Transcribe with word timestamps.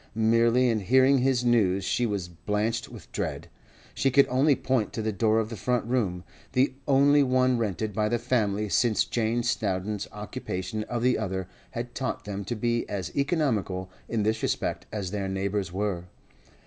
Merely 0.15 0.67
in 0.67 0.79
hearing 0.79 1.19
his 1.19 1.45
news 1.45 1.85
she 1.85 2.07
was 2.07 2.27
blanched 2.27 2.89
with 2.89 3.11
dread. 3.11 3.49
She 3.93 4.09
could 4.09 4.27
only 4.29 4.55
point 4.55 4.93
to 4.93 5.01
the 5.03 5.11
door 5.11 5.37
of 5.37 5.49
the 5.49 5.55
front 5.55 5.85
room—the 5.85 6.73
only 6.87 7.21
one 7.21 7.59
rented 7.59 7.93
by 7.93 8.09
the 8.09 8.17
family 8.17 8.67
since 8.67 9.05
Jane 9.05 9.43
Snowdon's 9.43 10.07
occupation 10.11 10.85
of 10.85 11.03
the 11.03 11.19
other 11.19 11.47
had 11.77 11.93
taught 11.93 12.25
them 12.25 12.43
to 12.45 12.55
be 12.55 12.89
as 12.89 13.15
economical 13.15 13.91
in 14.09 14.23
this 14.23 14.41
respect 14.41 14.87
as 14.91 15.11
their 15.11 15.27
neighbours 15.27 15.71
were. 15.71 16.05